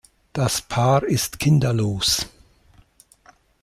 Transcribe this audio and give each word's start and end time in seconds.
Das 0.33 0.63
Paar 0.63 1.03
ist 1.03 1.37
kinderlos. 1.37 2.25